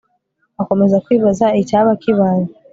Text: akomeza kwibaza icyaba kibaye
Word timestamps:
akomeza 0.61 1.01
kwibaza 1.05 1.45
icyaba 1.61 1.91
kibaye 2.01 2.45